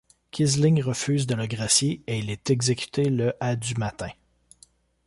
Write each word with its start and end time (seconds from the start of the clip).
Quisling 0.31 0.81
refuse 0.83 1.27
de 1.27 1.35
le 1.35 1.45
gracier, 1.45 2.01
et 2.07 2.17
il 2.17 2.31
est 2.31 2.49
exécuté 2.49 3.05
le 3.11 3.35
à 3.39 3.55
du 3.55 3.75
matin. 3.75 4.09